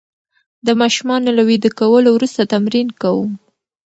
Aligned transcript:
د 0.65 0.67
ماشومانو 0.81 1.29
له 1.37 1.43
ویده 1.49 1.69
کولو 1.79 2.09
وروسته 2.13 2.49
تمرین 2.53 2.87
کوم. 3.01 3.31